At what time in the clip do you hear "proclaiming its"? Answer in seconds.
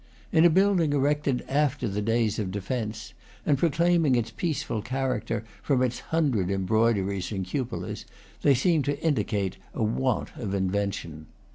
3.59-4.31